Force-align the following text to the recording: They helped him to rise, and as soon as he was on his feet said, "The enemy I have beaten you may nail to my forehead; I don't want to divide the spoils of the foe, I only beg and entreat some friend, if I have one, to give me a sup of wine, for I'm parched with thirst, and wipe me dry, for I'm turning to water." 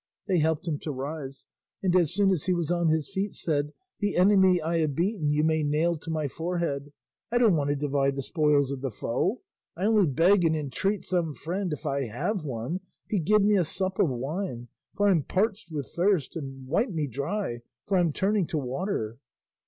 They 0.27 0.39
helped 0.39 0.67
him 0.67 0.79
to 0.79 0.91
rise, 0.91 1.45
and 1.83 1.95
as 1.95 2.11
soon 2.11 2.31
as 2.31 2.45
he 2.45 2.55
was 2.55 2.71
on 2.71 2.87
his 2.87 3.13
feet 3.13 3.33
said, 3.33 3.71
"The 3.99 4.15
enemy 4.17 4.59
I 4.59 4.79
have 4.79 4.95
beaten 4.95 5.29
you 5.31 5.43
may 5.43 5.61
nail 5.61 5.95
to 5.97 6.09
my 6.09 6.27
forehead; 6.27 6.91
I 7.31 7.37
don't 7.37 7.55
want 7.55 7.69
to 7.69 7.75
divide 7.75 8.15
the 8.15 8.23
spoils 8.23 8.71
of 8.71 8.81
the 8.81 8.89
foe, 8.89 9.41
I 9.77 9.85
only 9.85 10.07
beg 10.07 10.43
and 10.43 10.55
entreat 10.55 11.03
some 11.03 11.35
friend, 11.35 11.71
if 11.71 11.85
I 11.85 12.07
have 12.07 12.43
one, 12.43 12.79
to 13.11 13.19
give 13.19 13.43
me 13.43 13.55
a 13.57 13.63
sup 13.63 13.99
of 13.99 14.09
wine, 14.09 14.69
for 14.95 15.07
I'm 15.07 15.21
parched 15.21 15.69
with 15.69 15.85
thirst, 15.95 16.35
and 16.35 16.67
wipe 16.67 16.89
me 16.89 17.05
dry, 17.05 17.59
for 17.85 17.97
I'm 17.97 18.11
turning 18.11 18.47
to 18.47 18.57
water." 18.57 19.19